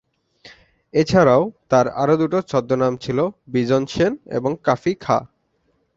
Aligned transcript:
এছাড়াও 0.93 1.43
তার 1.69 1.85
আরো 2.01 2.15
দুটো 2.17 2.37
ছদ্মনাম 2.49 2.93
ছিলো 3.03 3.23
বিজন 3.47 3.83
সেন 3.85 4.13
এবং 4.31 4.51
কাফি 4.63 4.93
খাঁ। 5.01 5.23